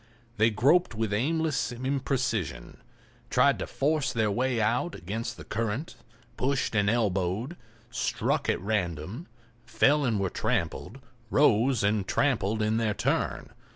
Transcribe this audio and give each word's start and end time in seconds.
They 0.37 0.49
groped 0.49 0.95
with 0.95 1.13
aimless 1.13 1.71
imprecision, 1.71 2.77
tried 3.29 3.59
to 3.59 3.67
force 3.67 4.11
their 4.11 4.31
way 4.31 4.59
out 4.59 4.95
against 4.95 5.37
the 5.37 5.43
current, 5.43 5.95
pushed 6.37 6.73
and 6.73 6.89
elbowed, 6.89 7.55
struck 7.91 8.49
at 8.49 8.59
random, 8.61 9.27
fell 9.63 10.03
and 10.03 10.19
were 10.19 10.31
trampled, 10.31 11.01
rose 11.29 11.83
and 11.83 12.07
trampled 12.07 12.63
in 12.63 12.77
their 12.77 12.95
turn. 12.95 13.51